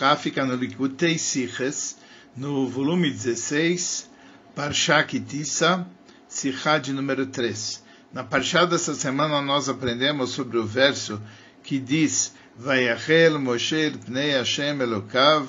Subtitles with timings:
[0.00, 1.98] Sikha fica no Likutei Siches,
[2.34, 4.08] no volume 16,
[4.56, 5.86] Parsha Kitissa,
[6.26, 7.82] Sikha de número 3.
[8.10, 11.20] Na Parsha dessa semana nós aprendemos sobre o verso
[11.62, 15.46] que diz Vayachel Moshe pnei Hashem Elokav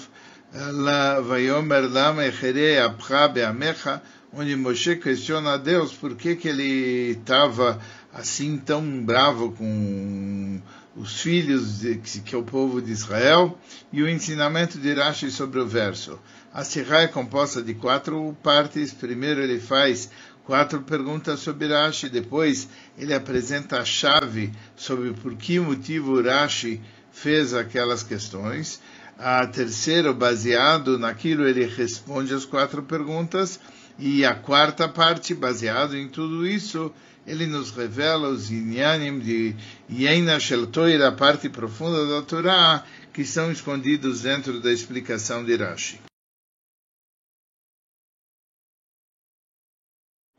[1.24, 4.02] Vayomer Lama Echere Apcha Beamecha
[4.34, 7.80] onde Moshe questiona a Deus por que, que ele estava
[8.14, 10.62] assim tão bravo com
[10.96, 13.58] os filhos, de, que é o povo de Israel,
[13.92, 16.20] e o ensinamento de Rashi sobre o verso.
[16.54, 18.92] A Sirá é composta de quatro partes.
[18.92, 20.10] Primeiro ele faz
[20.44, 27.54] quatro perguntas sobre Rashi, depois ele apresenta a chave sobre por que motivo Rashi fez
[27.54, 28.82] aquelas questões.
[29.18, 33.60] A terceira, baseado naquilo, ele responde as quatro perguntas.
[34.00, 36.92] E a quarta parte, baseado em tudo isso,
[37.26, 39.56] ele nos revela os inyanim de
[39.90, 45.56] Yena Shel Toira, a parte profunda da Torá, que são escondidos dentro da explicação de
[45.56, 46.00] Rashi.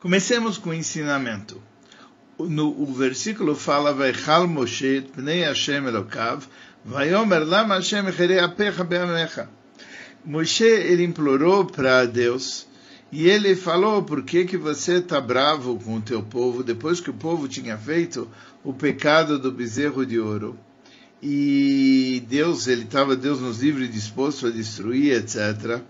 [0.00, 1.62] Comecemos com o ensinamento.
[2.36, 6.44] No, o versículo fala, Vaichal Moshe, Pnei Hashem Elokav,
[6.84, 9.48] Vayomer Lama Hashem Echere Apecha Beamecha.
[10.24, 12.66] Moshe, ele implorou para Deus,
[13.12, 17.10] e ele falou: por que, que você está bravo com o teu povo depois que
[17.10, 18.26] o povo tinha feito
[18.64, 20.58] o pecado do bezerro de ouro?
[21.22, 25.82] E Deus, ele estava, Deus nos livre disposto a destruir, etc.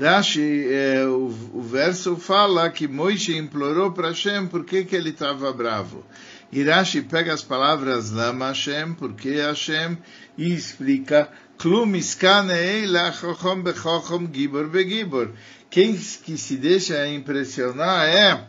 [0.00, 5.10] Rashi, é, o, o, verso fala que Moisés implorou para Hashem por que, que ele
[5.10, 6.04] estava bravo.
[6.52, 9.98] E Rashi pega as palavras Lama Hashem, porque Hashem,
[10.38, 15.28] e explica Klum iskanei lachochom bechochom gibor begibor
[15.70, 18.44] quem que se deixa impressionar é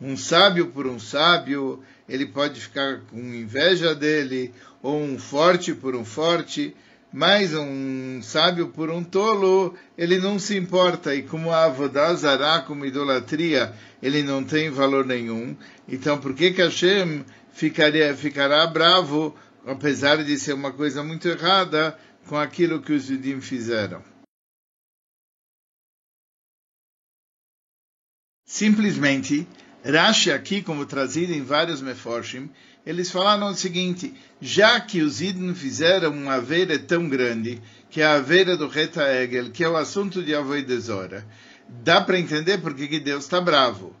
[0.00, 5.94] um sábio por um sábio, ele pode ficar com inveja dele, ou um forte por
[5.94, 6.74] um forte,
[7.12, 11.14] mas um sábio por um tolo, ele não se importa.
[11.14, 13.72] E como a avodazará, como idolatria,
[14.02, 15.56] ele não tem valor nenhum.
[15.88, 19.32] Então, por que que Hashem ficaria, ficará bravo,
[19.64, 24.13] apesar de ser uma coisa muito errada, com aquilo que os judim fizeram?
[28.54, 29.48] Simplesmente,
[29.84, 32.48] Rashi aqui, como trazido em vários Meforshim,
[32.86, 37.60] eles falaram o seguinte, já que os Idn fizeram uma aveira tão grande,
[37.90, 41.26] que é a aveira do Reta Egel, que é o assunto de Avoidezora,
[41.68, 43.92] dá para entender por que Deus está bravo.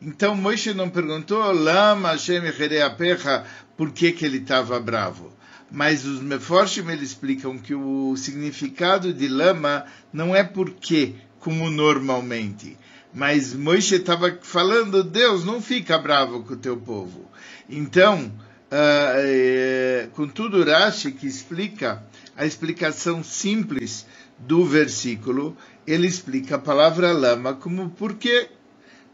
[0.00, 2.42] Então Moisés não perguntou, Lama Hashem
[2.86, 3.44] Apecha,
[3.76, 5.32] por que, que ele estava bravo.
[5.68, 12.78] Mas os Meforshim eles explicam que o significado de lama não é porque, como normalmente
[13.16, 17.24] mas Moisés estava falando, Deus não fica bravo com o teu povo.
[17.66, 18.30] Então,
[18.70, 22.04] uh, uh, tudo Rashi que explica
[22.36, 24.06] a explicação simples
[24.38, 25.56] do versículo,
[25.86, 28.50] ele explica a palavra lama como porquê.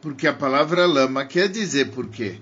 [0.01, 2.41] Porque a palavra lama quer dizer porquê.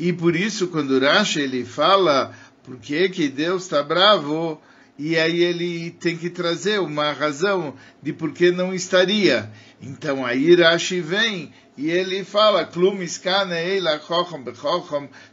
[0.00, 2.34] E por isso, quando Rashi ele fala
[2.64, 4.60] por que, que Deus está bravo,
[4.98, 9.50] e aí ele tem que trazer uma razão de por que não estaria.
[9.80, 12.66] Então aí Rashi vem e ele fala,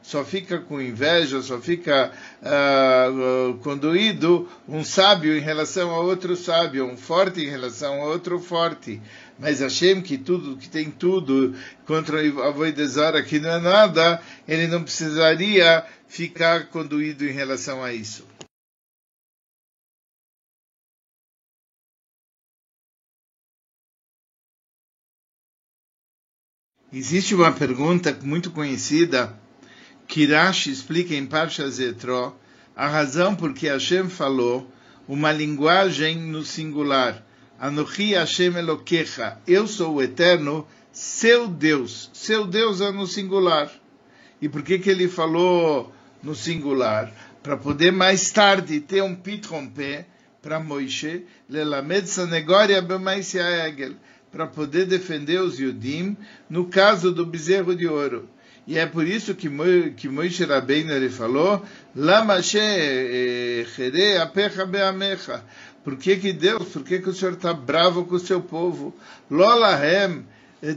[0.01, 6.85] só fica com inveja, só fica uh, conduído um sábio em relação a outro sábio,
[6.85, 9.01] um forte em relação a outro forte.
[9.39, 14.67] Mas Hashem, que tudo, que tem tudo contra a Voidezara, que não é nada, ele
[14.67, 18.25] não precisaria ficar conduído em relação a isso.
[26.95, 29.35] Existe uma pergunta muito conhecida
[30.07, 32.35] que Rashi explica em Parsha Zetro
[32.75, 34.71] a razão por que Hashem falou
[35.07, 37.25] uma linguagem no singular.
[37.59, 42.11] Anochi Hashem Elokecha, eu sou o eterno, seu Deus.
[42.13, 43.71] Seu Deus é no singular.
[44.39, 45.91] E por que que ele falou
[46.21, 47.11] no singular?
[47.41, 50.05] Para poder mais tarde ter um pitrompé
[50.43, 53.95] para Moisés, lelamed sanegoria b'maisia egel
[54.33, 56.17] para poder defender os Yudim
[56.49, 58.27] no caso do bezerro de ouro.
[58.65, 59.47] E é por isso que,
[59.95, 61.63] que Moisés Rabbeinu ele falou,
[64.67, 65.43] beamecha.
[65.83, 68.95] Por que que Deus, por que que o Senhor está bravo com o seu povo?
[69.29, 70.25] Lolahem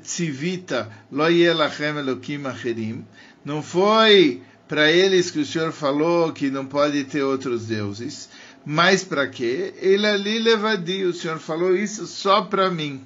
[0.03, 3.07] tzivita lo yelachem elokim acherim.
[3.45, 8.29] Não foi para eles que o Senhor falou que não pode ter outros deuses.
[8.67, 9.73] Mas para quê?
[9.79, 13.01] Ele ali levadi, o Senhor falou isso só para mim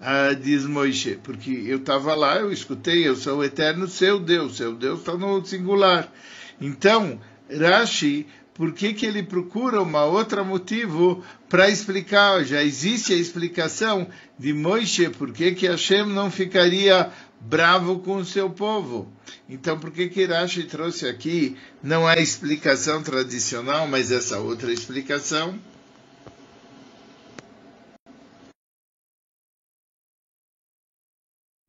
[0.00, 4.56] ah, diz Moisés, porque eu estava lá, eu escutei, eu sou o eterno seu Deus,
[4.56, 6.10] seu Deus está no singular.
[6.60, 7.20] Então,
[7.50, 8.26] Rashi
[8.60, 12.44] por que, que ele procura uma outra motivo para explicar?
[12.44, 14.06] Já existe a explicação
[14.38, 17.10] de Moisés, por que, que Hashem não ficaria
[17.40, 19.10] bravo com o seu povo?
[19.48, 25.58] Então, por que, que Rashi trouxe aqui não a explicação tradicional, mas essa outra explicação?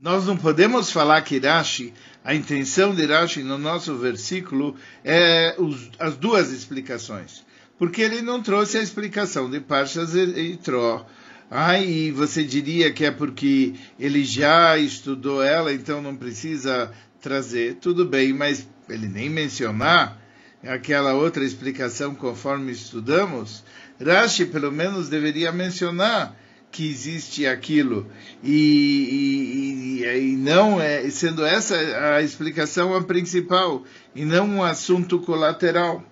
[0.01, 1.93] Nós não podemos falar que Rashi,
[2.23, 7.45] a intenção de Rashi no nosso versículo é os, as duas explicações.
[7.77, 11.05] Porque ele não trouxe a explicação de Parshas e Tro.
[11.51, 17.75] Ah, e você diria que é porque ele já estudou ela, então não precisa trazer.
[17.75, 20.19] Tudo bem, mas ele nem mencionar
[20.63, 23.63] aquela outra explicação conforme estudamos.
[24.03, 26.40] Rashi, pelo menos, deveria mencionar
[26.71, 28.09] que existe aquilo.
[28.43, 31.75] E, e, e, não é sendo essa
[32.15, 33.83] a explicação a principal
[34.15, 36.03] e não um assunto colateral.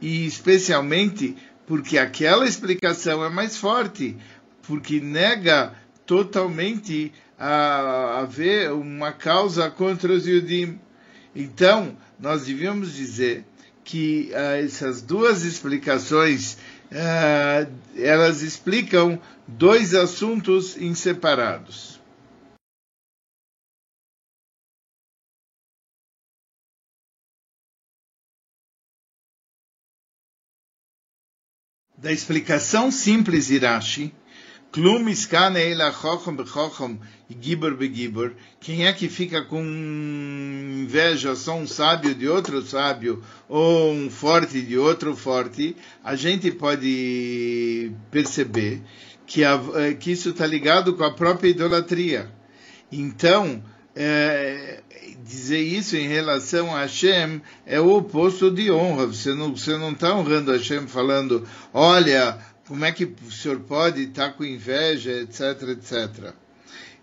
[0.00, 1.36] E especialmente
[1.66, 4.16] porque aquela explicação é mais forte
[4.62, 5.74] porque nega
[6.06, 10.78] totalmente a haver uma causa contra os Yudim.
[11.36, 13.44] Então nós devíamos dizer
[13.84, 16.58] que uh, essas duas explicações
[16.90, 21.98] uh, elas explicam dois assuntos inseparados.
[31.96, 34.14] Da explicação simples Irashi,
[34.70, 36.98] Klum iskane ela chochom bechochom
[37.30, 38.32] e gibor begibor.
[38.60, 44.60] Quem é que fica com inveja só um sábio de outro sábio ou um forte
[44.60, 45.74] de outro forte?
[46.04, 48.82] A gente pode perceber
[49.26, 52.30] que, a, eh, que isso está ligado com a própria idolatria.
[52.92, 53.62] Então,
[53.94, 54.80] é,
[55.24, 59.06] dizer isso em relação a Hashem é o oposto de honra.
[59.06, 62.38] Você não está você não tá honrando Hashem falando, olha,
[62.68, 66.34] como é que o senhor pode estar com inveja, etc, etc.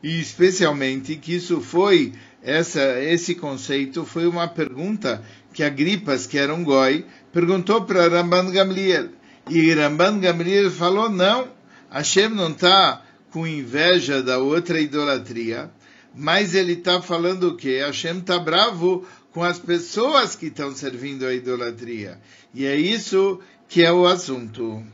[0.03, 2.13] E especialmente que isso foi,
[2.43, 8.51] essa, esse conceito foi uma pergunta que Agripas, que era um goi, perguntou para Ramban
[8.51, 9.09] Gamliel.
[9.49, 11.47] E Ramban Gamliel falou, não,
[11.89, 15.71] Hashem não está com inveja da outra idolatria,
[16.13, 17.81] mas ele está falando o quê?
[17.83, 22.19] Hashem está bravo com as pessoas que estão servindo a idolatria.
[22.53, 24.85] E é isso que é o assunto.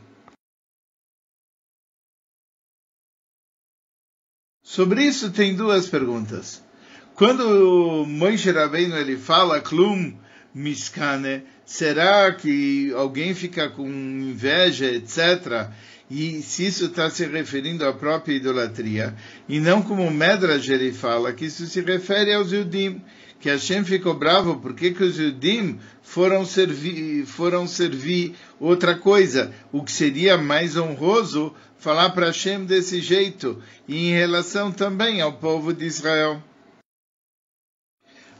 [4.72, 6.62] Sobre isso tem duas perguntas.
[7.14, 10.14] Quando Moshe Rabbeinu ele fala klum
[10.54, 15.68] miskane, será que alguém fica com inveja, etc.,
[16.10, 19.14] e se isso está se referindo à própria idolatria,
[19.46, 23.02] e não como Medrash ele fala, que isso se refere aos Yudim,
[23.42, 29.82] que Hashem ficou bravo porque que os Yudim foram servir, foram servir outra coisa, o
[29.82, 35.74] que seria mais honroso falar para Hashem desse jeito, e em relação também ao povo
[35.74, 36.40] de Israel.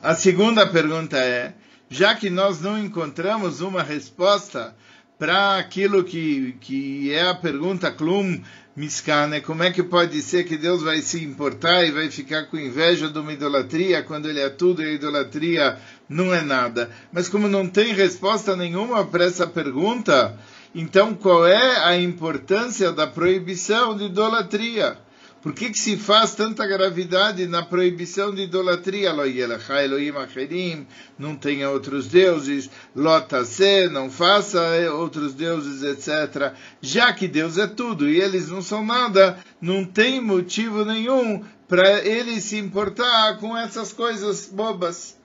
[0.00, 1.52] A segunda pergunta é,
[1.90, 4.72] já que nós não encontramos uma resposta
[5.18, 8.40] para aquilo que, que é a pergunta Klum
[8.74, 12.56] Miskane, como é que pode ser que Deus vai se importar e vai ficar com
[12.56, 16.90] inveja de uma idolatria quando ele é tudo e a idolatria não é nada?
[17.12, 20.38] Mas como não tem resposta nenhuma para essa pergunta,
[20.74, 24.96] então qual é a importância da proibição de idolatria?
[25.42, 29.12] Por que, que se faz tanta gravidade na proibição de idolatria?
[31.18, 34.60] Não tenha outros deuses, lotase, não faça
[34.92, 36.54] outros deuses, etc.
[36.80, 42.06] Já que Deus é tudo e eles não são nada, não tem motivo nenhum para
[42.06, 45.18] ele se importar com essas coisas bobas.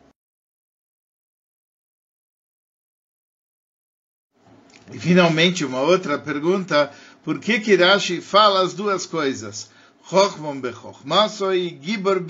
[4.91, 6.91] E finalmente, uma outra pergunta:
[7.23, 9.76] por que Kirashi fala as duas coisas?
[10.09, 12.21] Chochmon bechochmasoi, gibor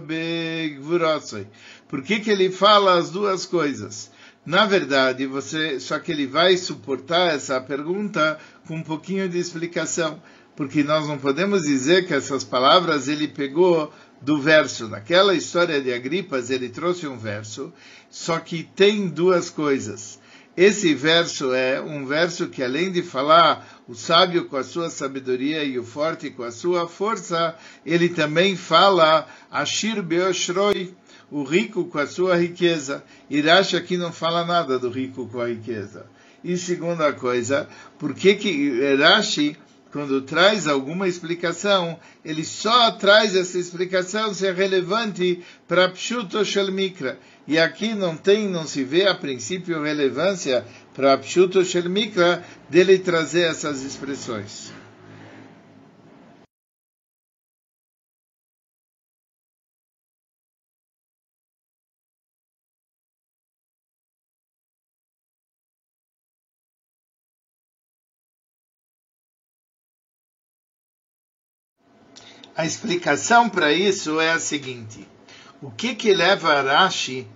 [0.00, 1.46] begvurasoi.
[1.86, 4.10] Por que, que ele fala as duas coisas?
[4.44, 10.20] Na verdade, você, só que ele vai suportar essa pergunta com um pouquinho de explicação,
[10.56, 14.88] porque nós não podemos dizer que essas palavras ele pegou do verso.
[14.88, 17.72] Naquela história de Agripas, ele trouxe um verso,
[18.10, 20.18] só que tem duas coisas.
[20.56, 25.62] Esse verso é um verso que, além de falar o sábio com a sua sabedoria
[25.62, 30.94] e o forte com a sua força, ele também fala Ashir Beoshroi,
[31.30, 33.04] o rico com a sua riqueza.
[33.28, 36.06] Irashi aqui não fala nada do rico com a riqueza.
[36.42, 39.58] E segunda coisa, por que que Rashi
[39.96, 46.70] quando traz alguma explicação, ele só traz essa explicação se é relevante para Pshuto Shel
[46.70, 47.18] Mikra.
[47.48, 52.98] E aqui não tem, não se vê a princípio relevância para Pshuto Shel Mikra dele
[52.98, 54.70] trazer essas expressões.
[72.56, 75.06] A explicação para isso é a seguinte:
[75.60, 77.26] o que que leva Rashi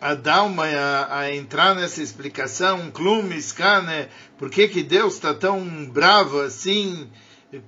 [0.00, 5.32] a dar uma a, a entrar nessa explicação, Klum, Skane, por que que Deus está
[5.32, 7.08] tão bravo assim?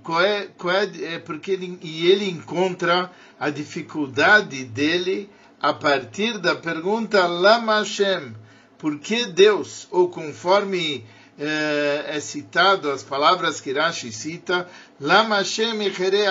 [0.03, 5.31] Qual é, qual é, é porque ele, e ele encontra a dificuldade dele
[5.63, 8.35] a partir da pergunta Lama Hashem,
[8.77, 11.07] por que Deus, ou conforme
[11.39, 14.69] é, é citado as palavras que Rashi cita,
[15.01, 15.79] Lama Hashem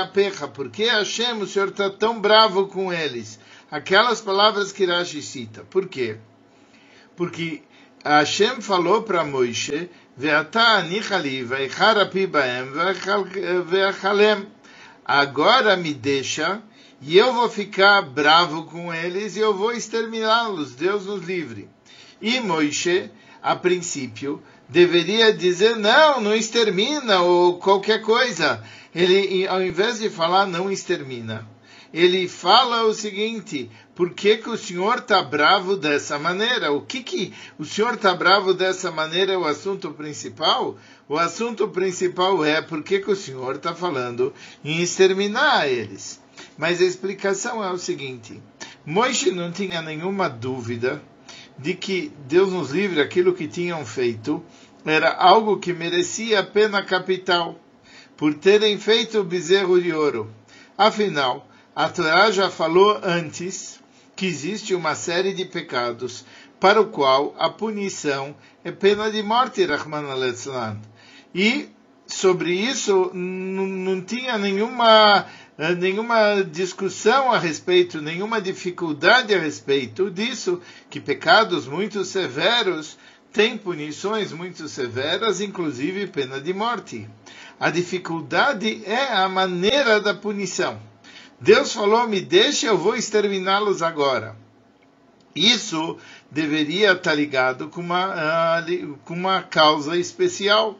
[0.01, 3.39] apecha, por que Hashem, o Senhor está tão bravo com eles?
[3.71, 5.63] Aquelas palavras que Rashi cita.
[5.69, 6.17] Por quê?
[7.15, 7.63] Porque
[8.03, 9.89] Hashem falou para Moisés,
[15.05, 16.61] Agora me deixa
[16.99, 20.75] e eu vou ficar bravo com eles e eu vou exterminá-los.
[20.75, 21.69] Deus nos livre.
[22.21, 23.11] E Moisés,
[23.41, 28.63] a princípio, deveria dizer não, não extermina ou qualquer coisa.
[28.93, 31.47] Ele, ao invés de falar não extermina,
[31.93, 36.71] ele fala o seguinte: por que, que o senhor está bravo dessa maneira?
[36.71, 40.77] O que, que o senhor está bravo dessa maneira é o assunto principal?
[41.07, 44.33] O assunto principal é por que, que o senhor está falando
[44.63, 46.21] em exterminar eles.
[46.57, 48.41] Mas a explicação é o seguinte:
[48.85, 51.01] Moisés não tinha nenhuma dúvida
[51.57, 54.43] de que Deus nos livre aquilo que tinham feito
[54.85, 57.59] era algo que merecia a pena capital
[58.15, 60.31] por terem feito o bezerro de ouro.
[60.77, 63.79] Afinal, a Torá já falou antes
[64.15, 66.25] que existe uma série de pecados
[66.59, 70.77] para o qual a punição é pena de morte, Rahman al
[71.35, 71.69] E
[72.07, 75.25] sobre isso não tinha nenhuma
[75.77, 82.97] nenhuma discussão a respeito, nenhuma dificuldade a respeito disso, que pecados muito severos
[83.33, 87.09] têm punições muito severas, inclusive pena de morte.
[87.59, 90.79] A dificuldade é a maneira da punição.
[91.39, 94.35] Deus falou: me deixe, eu vou exterminá-los agora.
[95.35, 95.97] Isso
[96.31, 100.79] deveria estar ligado com uma, uh, com uma causa especial.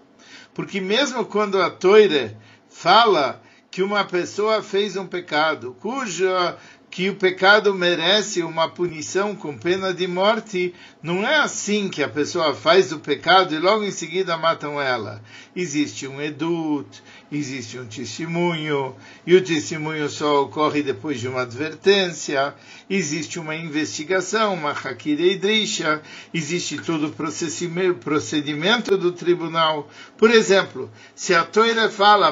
[0.53, 2.35] Porque mesmo quando a Toire
[2.67, 3.39] fala
[3.77, 6.57] que uma pessoa fez um pecado, cuja
[6.89, 12.09] que o pecado merece uma punição com pena de morte, não é assim que a
[12.09, 15.21] pessoa faz o pecado e logo em seguida matam ela.
[15.55, 22.55] Existe um edut, existe um testemunho, e o testemunho só ocorre depois de uma advertência,
[22.89, 26.01] existe uma investigação, uma hakira idrisha,
[26.33, 29.89] existe todo o procedimento do tribunal.
[30.17, 32.31] Por exemplo, se a Toira fala,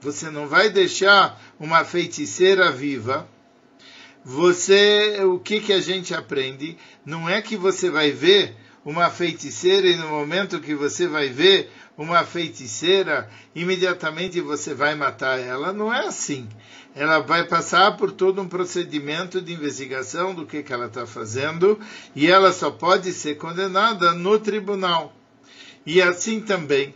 [0.00, 3.28] você não vai deixar uma feiticeira viva,
[4.24, 6.76] você, o que que a gente aprende?
[7.04, 11.70] Não é que você vai ver uma feiticeira e no momento que você vai ver
[11.96, 15.72] uma feiticeira, imediatamente você vai matar ela.
[15.72, 16.48] Não é assim.
[16.94, 21.78] Ela vai passar por todo um procedimento de investigação do que, que ela está fazendo
[22.14, 25.14] e ela só pode ser condenada no tribunal.
[25.84, 26.94] E assim também,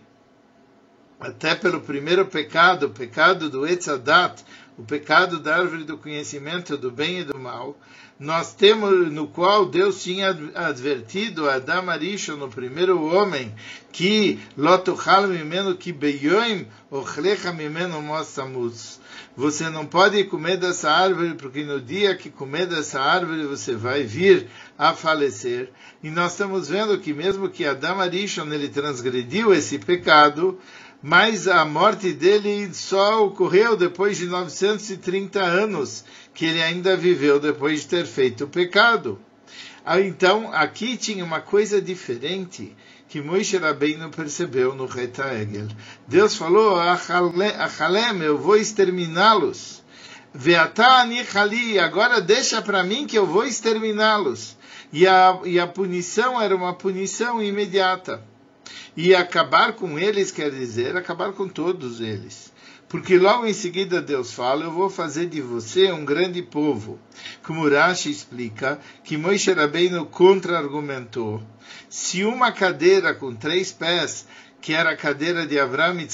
[1.21, 4.43] até pelo primeiro pecado, o pecado do Etzadat,
[4.81, 7.79] o pecado da árvore do conhecimento do bem e do mal,
[8.19, 13.55] nós temos no qual Deus tinha advertido a Adam Arishon, no primeiro homem,
[13.93, 19.01] que lotuchal mimeno que beyoim ochlecha mimeno mosamuz.
[19.37, 24.03] Você não pode comer dessa árvore, porque no dia que comer dessa árvore você vai
[24.03, 25.71] vir a falecer.
[26.03, 30.59] E nós estamos vendo que mesmo que Adam Arishon ele transgrediu esse pecado,
[31.03, 36.05] mas a morte dele só ocorreu depois de 930 anos,
[36.35, 39.19] que ele ainda viveu depois de ter feito o pecado.
[39.85, 42.77] Ah, então, aqui tinha uma coisa diferente
[43.09, 45.69] que Moshe Rabbeinu percebeu no Reta Egel.
[46.07, 49.83] Deus falou, Achalem, eu vou exterminá-los.
[50.33, 54.57] Veatani Hali, agora deixa para mim que eu vou exterminá-los.
[54.93, 58.30] E a, e a punição era uma punição imediata.
[58.97, 62.53] E acabar com eles quer dizer acabar com todos eles.
[62.89, 66.99] Porque logo em seguida Deus fala, eu vou fazer de você um grande povo.
[67.43, 71.41] Como Rashi explica, que Moshe Rabbeinu contra-argumentou.
[71.89, 74.27] Se uma cadeira com três pés
[74.61, 76.09] que era a cadeira de Avram, e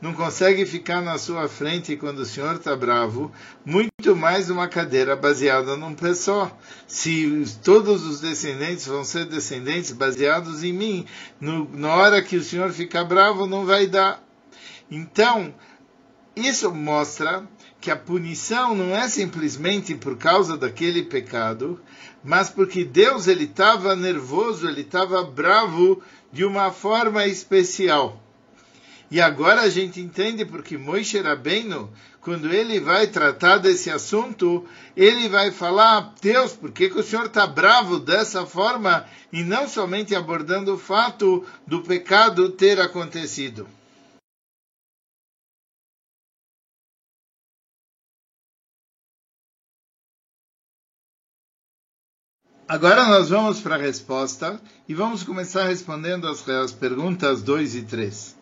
[0.00, 3.32] não consegue ficar na sua frente quando o Senhor está bravo,
[3.64, 6.56] muito mais uma cadeira baseada num pé só.
[6.86, 11.06] Se todos os descendentes vão ser descendentes baseados em mim,
[11.40, 14.22] no, na hora que o Senhor ficar bravo, não vai dar.
[14.90, 15.54] Então,
[16.36, 17.46] isso mostra
[17.80, 21.78] que a punição não é simplesmente por causa daquele pecado,
[22.22, 26.02] mas porque Deus ele estava nervoso, ele estava bravo
[26.32, 28.23] de uma forma especial.
[29.10, 35.28] E agora a gente entende porque Moisés Rabbeinu, quando ele vai tratar desse assunto, ele
[35.28, 40.14] vai falar, Deus, por que, que o Senhor está bravo dessa forma e não somente
[40.14, 43.68] abordando o fato do pecado ter acontecido?
[52.66, 54.58] Agora nós vamos para a resposta
[54.88, 58.33] e vamos começar respondendo as, as perguntas 2 e 3.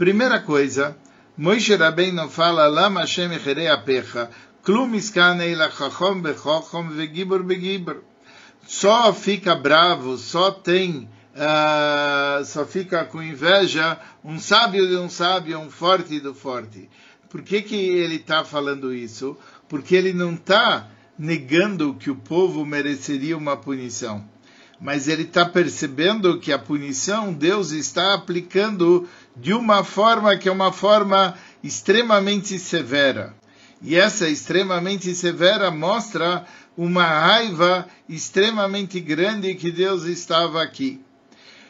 [0.00, 0.96] Primeira coisa,
[1.36, 4.30] Moishe Rabbeinu fala, Lama Hashem echerei apecha,
[4.62, 7.98] klum iskanei lachachom bechachom vegibor begibor.
[8.66, 15.58] Só fica bravo, só tem, uh, só fica com inveja um sábio de um sábio,
[15.58, 16.88] um forte do forte.
[17.28, 19.36] Por que, que ele está falando isso?
[19.68, 20.88] Porque ele não está
[21.18, 24.24] negando que o povo mereceria uma punição.
[24.80, 30.52] Mas ele está percebendo que a punição Deus está aplicando de uma forma que é
[30.52, 33.34] uma forma extremamente severa.
[33.82, 36.44] E essa extremamente severa mostra
[36.76, 41.00] uma raiva extremamente grande que Deus estava aqui.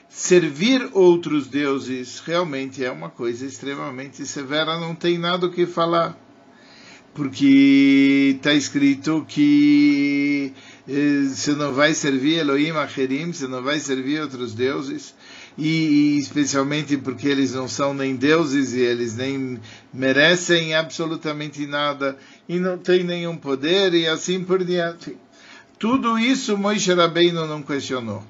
[0.08, 6.18] Servir outros deuses realmente é uma coisa extremamente severa, não tem nada o que falar
[7.14, 10.52] porque está escrito que
[10.88, 15.14] eh, você não vai servir Elohim Acherim, você não vai servir outros deuses,
[15.58, 19.58] e, especialmente porque eles não são nem deuses e eles nem
[19.92, 22.16] merecem absolutamente nada
[22.48, 25.16] e não têm nenhum poder e assim por diante.
[25.78, 28.22] Tudo isso Moisés Rabbeinu não questionou.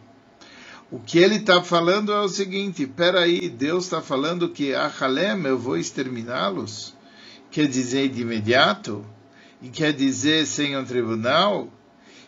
[0.90, 5.44] O que ele está falando é o seguinte: peraí, Deus está falando que a Halem
[5.44, 6.94] eu vou exterminá-los?
[7.50, 9.04] quer dizer de imediato,
[9.60, 11.68] e quer dizer sem um tribunal,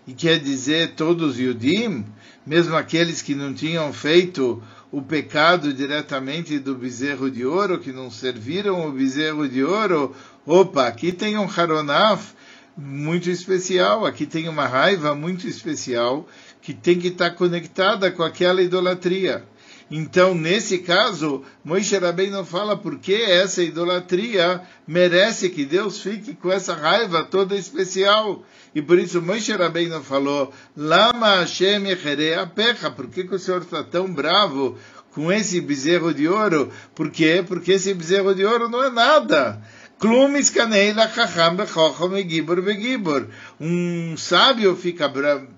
[0.07, 2.05] e quer dizer todos os Yudim,
[2.45, 8.11] mesmo aqueles que não tinham feito o pecado diretamente do bezerro de ouro, que não
[8.11, 10.15] serviram o bezerro de ouro.
[10.47, 12.35] Opa, aqui tem um Haronaf
[12.77, 16.29] muito especial, aqui tem uma raiva muito especial
[16.61, 19.45] que tem que estar conectada com aquela idolatria.
[19.95, 22.01] Então, nesse caso, Moisés
[22.31, 28.43] não fala por que essa idolatria merece que Deus fique com essa raiva toda especial.
[28.75, 29.59] E por isso Moisés
[29.91, 31.83] não falou, Lama Hashem
[32.55, 34.79] pecha, por que, que o Senhor está tão bravo
[35.11, 36.73] com esse bezerro de ouro?
[36.95, 37.45] Por quê?
[37.47, 39.63] Porque esse bezerro de ouro não é nada.
[43.61, 45.09] Um sábio fica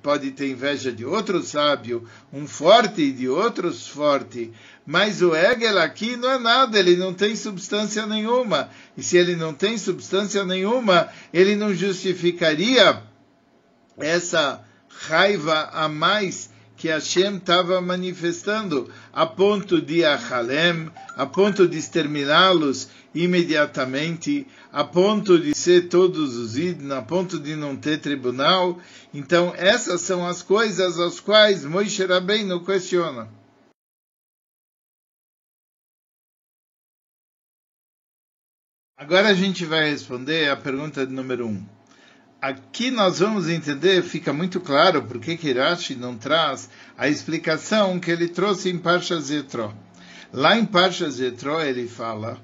[0.03, 4.53] pode ter inveja de outro sábio, um forte de outros forte,
[4.85, 8.69] mas o Hegel aqui não é nada, ele não tem substância nenhuma.
[8.95, 13.03] E se ele não tem substância nenhuma, ele não justificaria
[13.97, 14.63] essa
[15.09, 16.51] raiva a mais
[16.85, 25.39] que Hashem estava manifestando, a ponto de Achalem, a ponto de exterminá-los imediatamente, a ponto
[25.39, 28.79] de ser todos os idnos, a ponto de não ter tribunal.
[29.15, 33.31] Então, essas são as coisas às quais Moisés Rabbeinu questiona.
[38.95, 41.67] Agora a gente vai responder a pergunta número um
[42.45, 48.11] aqui nós vamos entender, fica muito claro por que Rashi não traz a explicação que
[48.11, 49.75] ele trouxe em Parsha Zetro.
[50.31, 52.39] Lá em Parsha Zetro ele fala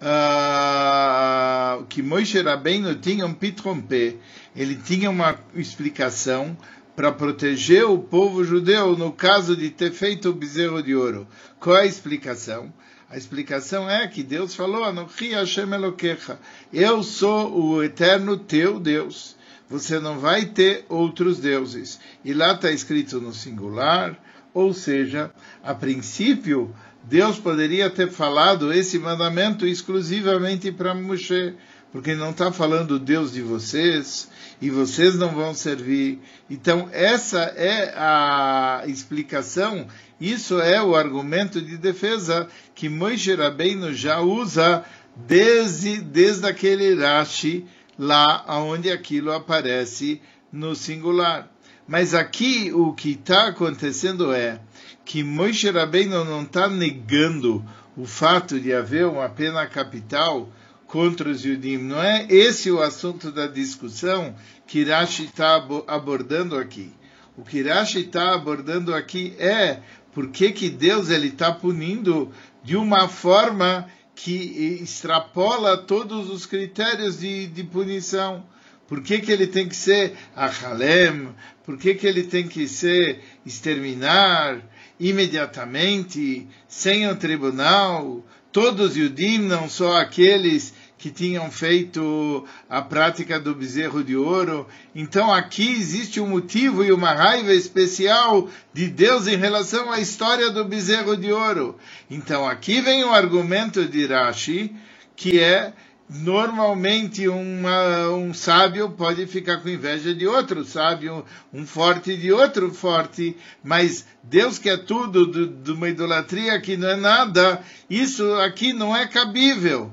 [0.00, 4.14] uh, que Moshe Rabbeinu tinha um pitrompé,
[4.54, 6.56] ele tinha uma explicação
[6.94, 11.28] para proteger o povo judeu no caso de ter feito o bezerro de ouro.
[11.60, 12.72] Qual é a explicação?
[13.08, 16.40] A explicação é que Deus falou, Anochi Hashem Elokecha,
[16.72, 19.36] eu sou o eterno teu Deus.
[19.70, 22.00] Você não vai ter outros deuses.
[22.24, 24.18] E lá está escrito no singular,
[24.52, 25.30] ou seja,
[25.62, 31.54] a princípio, Deus poderia ter falado esse mandamento exclusivamente para Moshe,
[31.92, 34.28] porque não está falando Deus de vocês,
[34.60, 36.18] e vocês não vão servir.
[36.48, 39.86] Então, essa é a explicação
[40.20, 44.82] isso é o argumento de defesa que Moshe Rabbeinu já usa
[45.14, 47.66] desde, desde aquele Rashi
[47.98, 51.50] lá onde aquilo aparece no singular.
[51.86, 54.58] Mas aqui o que está acontecendo é
[55.04, 57.62] que Moshe Rabbeinu não está negando
[57.94, 60.48] o fato de haver uma pena capital
[60.86, 61.78] contra os Yudim.
[61.78, 64.34] Não é esse o assunto da discussão
[64.66, 66.92] que Rashi está abordando aqui.
[67.36, 69.80] O que Rashi está abordando aqui é
[70.12, 72.32] por que, que Deus está punindo
[72.64, 78.42] de uma forma que extrapola todos os critérios de, de punição.
[78.88, 81.28] Por que, que ele tem que ser Achalem?
[81.64, 84.62] Por que, que ele tem que ser exterminar
[84.98, 88.24] imediatamente, sem o tribunal?
[88.56, 94.66] Todos os Yudim, não só aqueles que tinham feito a prática do bezerro de ouro.
[94.94, 100.50] Então aqui existe um motivo e uma raiva especial de Deus em relação à história
[100.50, 101.76] do bezerro de ouro.
[102.10, 104.74] Então aqui vem o argumento de Rashi,
[105.14, 105.74] que é
[106.08, 112.72] normalmente uma, um sábio pode ficar com inveja de outro sábio, um forte de outro
[112.72, 118.96] forte, mas Deus quer tudo de uma idolatria que não é nada, isso aqui não
[118.96, 119.90] é cabível.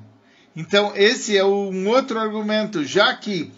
[0.55, 3.51] Então, esse é um outro argumento, já que,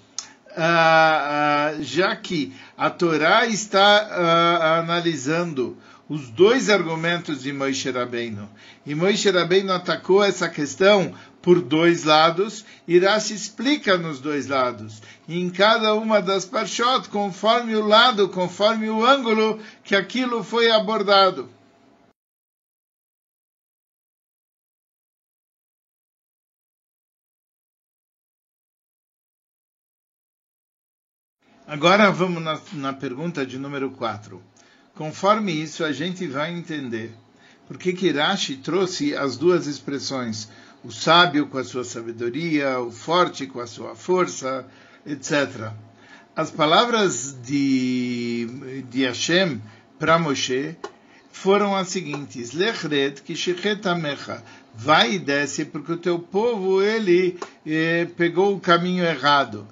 [0.52, 8.48] uh, uh, já que a Torá está uh, analisando os dois argumentos de Moisés Rabbeinu,
[8.86, 11.14] e Moisés Rabbeinu atacou essa questão
[11.46, 17.76] por dois lados, e Rashi explica nos dois lados, em cada uma das parshot, conforme
[17.76, 21.48] o lado, conforme o ângulo que aquilo foi abordado.
[31.68, 34.42] Agora vamos na, na pergunta de número 4.
[34.96, 37.14] Conforme isso, a gente vai entender
[37.68, 40.50] por que Rashi trouxe as duas expressões,
[40.86, 44.68] o sábio com a sua sabedoria, o forte com a sua força,
[45.06, 45.72] etc.
[46.36, 49.62] As palavras de, de Hashem
[49.98, 50.76] para Moshe
[51.32, 53.82] foram as seguintes: Lechred kishichet
[54.76, 59.68] vai e desce porque o teu povo ele eh, pegou o caminho errado.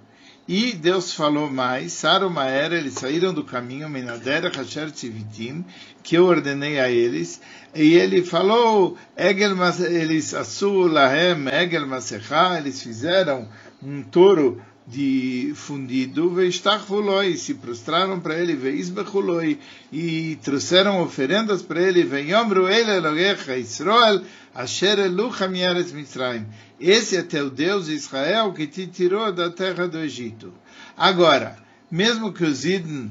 [0.45, 5.63] E Deus falou mais, Sarumaera, eles saíram do caminho, Menadera Hasher Tzivitim,
[6.03, 7.39] que eu ordenei a eles,
[7.73, 9.56] e ele falou, Egel,
[9.89, 13.47] eles Asu Lahem, Egel Masecha, eles fizeram
[13.82, 19.58] um touro de fundido, Veistachvuloi, se prostraram para ele, Veisbechuloi,
[19.91, 24.21] e trouxeram oferendas para ele, Veyomru Ele Elogecha Israel,
[24.53, 26.45] Asher Elucha Mieretz Mitzrayim.
[26.86, 30.54] Esse é teu Deus Israel que te tirou da terra do Egito.
[30.98, 31.58] Agora,
[31.89, 33.08] mesmo que os Idn,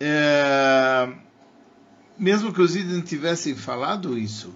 [0.00, 1.06] é,
[2.18, 4.54] mesmo que os Idn tivessem falado isso,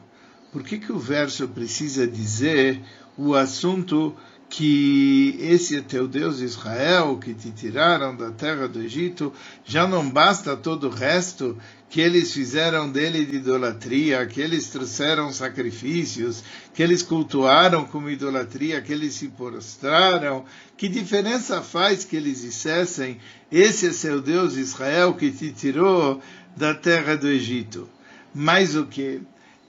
[0.51, 2.81] por que, que o verso precisa dizer
[3.19, 4.17] o assunto
[4.49, 9.31] que esse é teu Deus Israel, que te tiraram da terra do Egito,
[9.63, 11.59] já não basta todo o resto
[11.95, 16.43] que eles fizeram dele de idolatria, que eles trouxeram sacrifícios,
[16.75, 20.45] que eles cultuaram como idolatria, que eles se prostraram.
[20.77, 26.21] Que diferença faz que eles dissessem: Esse é seu Deus Israel que te tirou
[26.57, 27.89] da terra do Egito?
[28.35, 29.21] Mais o que?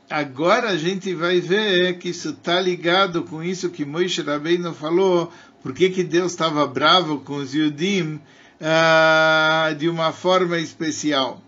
[0.10, 5.32] agora a gente vai ver que isso está ligado com isso que Moisés Rabbeinu falou,
[5.62, 8.20] por que, que Deus estava bravo com os Yudim
[8.60, 11.45] uh, de uma forma especial.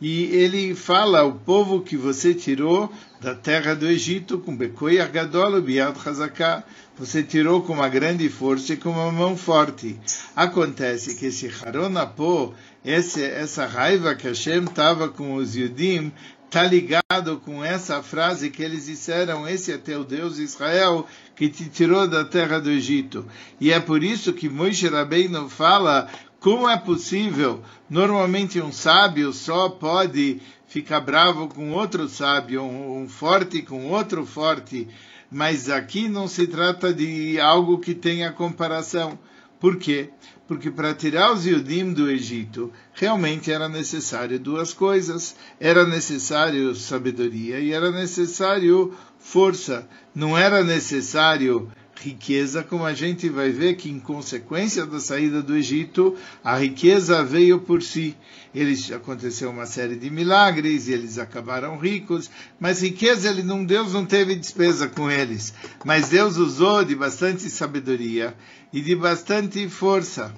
[0.00, 5.60] E ele fala, o povo que você tirou da terra do Egito, com Bekoi Agadol,
[5.60, 6.62] Biad Hazaká,
[6.96, 9.98] você tirou com uma grande força e com uma mão forte.
[10.36, 12.52] Acontece que esse Haronapô,
[12.84, 16.12] essa raiva que Hashem estava com os Yudim,
[16.48, 21.06] está ligado com essa frase que eles disseram: Esse é teu Deus Israel
[21.36, 23.26] que te tirou da terra do Egito.
[23.60, 26.08] E é por isso que Moshe Rabbeinu fala
[26.40, 33.60] como é possível, normalmente um sábio só pode ficar bravo com outro sábio, um, forte
[33.62, 34.86] com outro forte,
[35.30, 39.18] mas aqui não se trata de algo que tenha comparação.
[39.58, 40.10] Por quê?
[40.46, 45.34] Porque para tirar os Yudim do Egito, realmente era necessário duas coisas.
[45.58, 49.86] Era necessário sabedoria e era necessário força.
[50.14, 51.70] Não era necessário
[52.00, 57.24] riqueza, como a gente vai ver que em consequência da saída do Egito, a riqueza
[57.24, 58.16] veio por si.
[58.54, 63.92] Eles aconteceu uma série de milagres e eles acabaram ricos, mas riqueza ele não Deus
[63.92, 65.52] não teve despesa com eles,
[65.84, 68.34] mas Deus usou de bastante sabedoria
[68.72, 70.34] e de bastante força.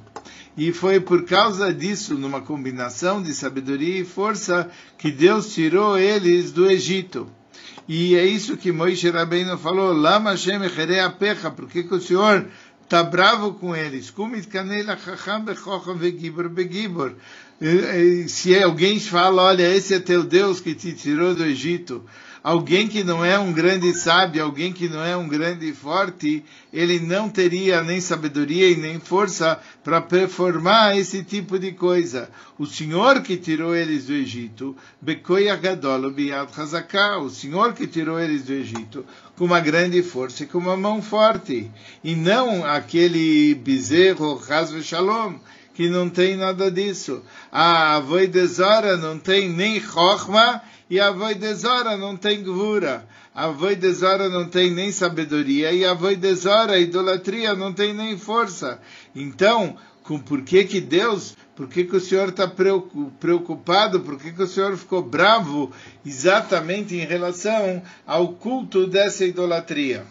[0.57, 4.69] E foi por causa disso, numa combinação de sabedoria e força,
[4.99, 7.31] que Deus tirou eles do Egito.
[7.93, 10.61] E é isso que Moisés Rabbeinu falou, Lama Hashem
[11.19, 12.47] pecha, por que, o Senhor
[12.85, 14.13] está bravo com eles.
[18.27, 22.03] Se alguém fala, olha, esse é teu Deus que te tirou do Egito,
[22.43, 26.43] alguém que não é um grande sábio, alguém que não é um grande forte,
[26.73, 32.31] ele não teria nem sabedoria e nem força para performar esse tipo de coisa.
[32.59, 34.75] O Senhor que tirou eles do Egito,
[37.23, 39.05] o Senhor que tirou eles do Egito,
[39.37, 41.71] com uma grande força e com uma mão forte,
[42.03, 45.35] e não aquele bezerro, Hasve Shalom,
[45.75, 47.23] que não tem nada disso.
[47.51, 53.07] A Avoidezora não tem nem Chochma e a Avoidezora não tem Gvura.
[53.35, 58.81] A Avoidezora não tem nem sabedoria e a Avoidezora, a idolatria, não tem nem força.
[59.15, 64.33] Então, com por que que Deus, por que que o Senhor está preocupado, por que
[64.33, 65.71] que o Senhor ficou bravo
[66.05, 70.05] exatamente em relação ao culto dessa idolatria?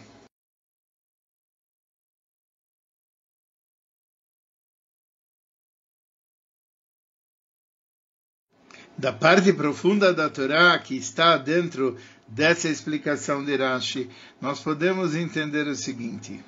[9.00, 11.96] Da parte profunda da Torá que está dentro
[12.28, 14.10] dessa explicação de Rashi,
[14.40, 16.44] nós podemos entender o seguinte: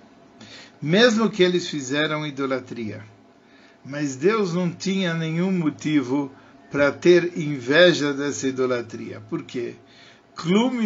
[0.81, 3.03] mesmo que eles fizeram idolatria,
[3.83, 6.31] mas Deus não tinha nenhum motivo
[6.71, 9.23] para ter inveja dessa idolatria.
[9.31, 9.75] Por quê?
[10.37, 10.83] Klum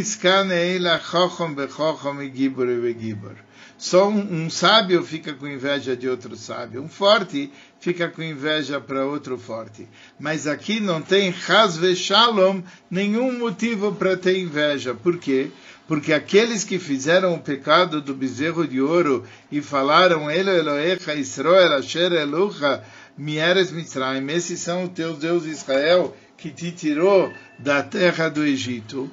[3.78, 6.82] só um, um, sábio fica com inveja de outro sábio.
[6.82, 9.86] Um forte fica com inveja para outro forte.
[10.18, 14.94] Mas aqui não tem Hasve Shalom nenhum motivo para ter inveja.
[14.94, 15.50] Por quê?
[15.86, 21.74] Porque aqueles que fizeram o pecado do bezerro de ouro e falaram Elo Elohecha Israel
[21.74, 22.82] Asher Elucha
[23.16, 29.10] Mieres Mitzrayim, esses são os teus Deus Israel que te tirou da terra do Egito.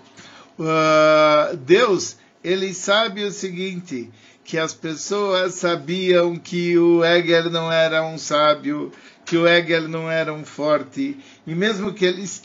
[0.59, 4.11] Uh, Deus, ele sabe o seguinte,
[4.43, 8.91] que as pessoas sabiam que o Hegel não era um sábio,
[9.25, 12.43] que o Hegel não era um forte, e mesmo que eles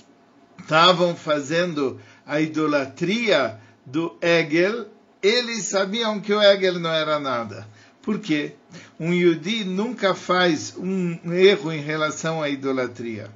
[0.61, 4.87] estavam fazendo a idolatria do Hegel,
[5.23, 7.67] eles sabiam que o Hegel não era nada.
[8.03, 8.53] Por quê?
[8.99, 13.31] Um Yudi nunca faz um erro em relação à idolatria.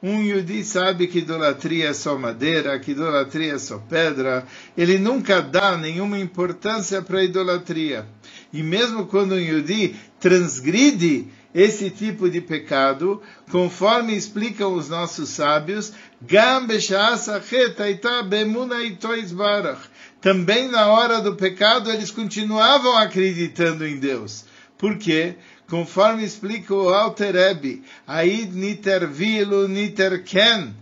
[0.00, 4.46] Um Yudi sabe que idolatria é só madeira, que idolatria é só pedra.
[4.76, 8.06] Ele nunca dá nenhuma importância para a idolatria.
[8.52, 15.92] E mesmo quando um Yudi transgride esse tipo de pecado, conforme explicam os nossos sábios,
[20.20, 24.44] também na hora do pecado eles continuavam acreditando em Deus.
[24.76, 25.34] Por quê?
[25.68, 30.74] Conforme explica o Alter Rebbe, Aid niter vilu niter ken,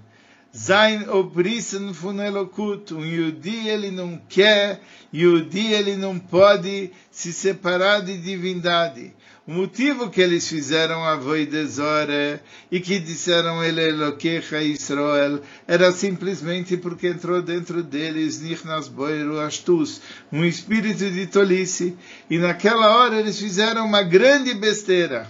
[0.52, 4.80] sein obrissen von Elokut, um Yudi ele não quer,
[5.12, 9.12] Yudi ele não pode se separar de divindade.
[9.46, 16.76] O motivo que eles fizeram a Voidezore e que disseram ele Eloquecha Israel era simplesmente
[16.76, 20.00] porque entrou dentro deles Nichnas Boiru Astus,
[20.32, 21.96] um espírito de tolice.
[22.28, 25.28] E naquela hora eles fizeram uma grande besteira.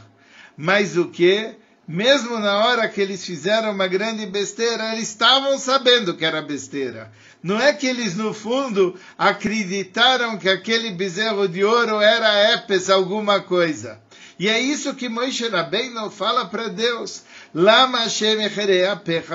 [0.56, 1.54] Mas o que?
[1.86, 7.12] Mesmo na hora que eles fizeram uma grande besteira, eles estavam sabendo que era besteira.
[7.42, 13.40] Não é que eles, no fundo, acreditaram que aquele bezerro de ouro era Epes alguma
[13.40, 14.05] coisa.
[14.38, 17.22] E é isso que Moisés Rabbeinu fala para Deus.
[17.54, 18.06] Lama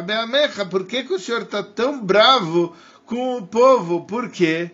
[0.05, 0.65] be'amecha.
[0.65, 4.05] Por que, que o Senhor está tão bravo com o povo?
[4.05, 4.69] Por quê?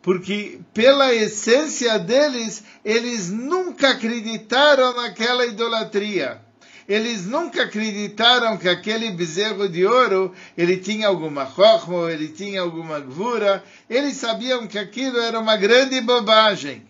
[0.00, 6.40] Porque pela essência deles, eles nunca acreditaram naquela idolatria.
[6.88, 13.00] Eles nunca acreditaram que aquele bezerro de ouro, ele tinha alguma chokma, ele tinha alguma
[13.00, 13.64] gvura.
[13.88, 16.84] Eles sabiam que aquilo era uma grande bobagem.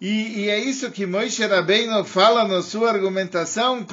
[0.00, 3.84] E, e, é isso que Moshe Rabbeinu fala na sua argumentação,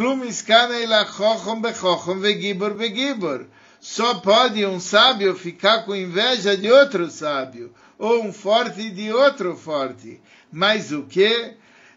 [3.79, 9.55] Só pode um sábio ficar com inveja de outro sábio, ou um forte de outro
[9.55, 10.21] forte.
[10.51, 11.55] Mas o que?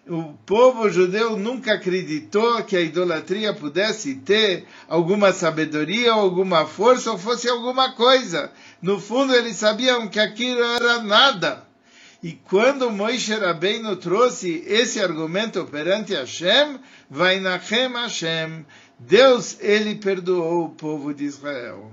[0.08, 7.18] O povo judeu nunca acreditou que a idolatria pudesse ter alguma sabedoria, alguma força, ou
[7.18, 8.50] fosse alguma coisa.
[8.80, 11.67] No fundo, eles sabiam que aquilo era nada.
[12.20, 18.66] E quando Moisés Rabbeinu trouxe esse argumento perante Hashem, vai Nachem Hashem,
[18.98, 21.92] Deus, ele perdoou o povo de Israel.